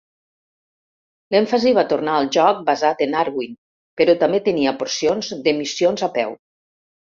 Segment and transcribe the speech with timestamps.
[1.35, 3.53] L'èmfasi va tornar al joc basat en Arwing,
[4.03, 6.37] però també tenia porcions de missions a peu.